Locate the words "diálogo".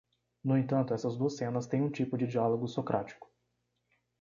2.25-2.67